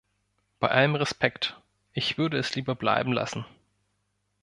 [0.59, 1.61] Bei allem Respekt–
[1.93, 3.45] ich würde es lieber bleiben lassen.